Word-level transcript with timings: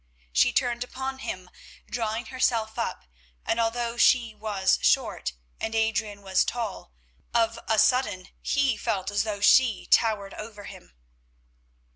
She 0.33 0.51
turned 0.51 0.83
upon 0.83 1.19
him, 1.19 1.47
drawing 1.87 2.25
herself 2.33 2.79
up, 2.79 3.05
and 3.45 3.59
although 3.59 3.97
she 3.97 4.33
was 4.33 4.79
short 4.81 5.33
and 5.59 5.75
Adrian 5.75 6.23
was 6.23 6.43
tall, 6.43 6.91
of 7.35 7.59
a 7.67 7.77
sudden 7.77 8.29
he 8.41 8.77
felt 8.77 9.11
as 9.11 9.21
though 9.21 9.41
she 9.41 9.85
towered 9.85 10.33
over 10.33 10.63
him. 10.63 10.95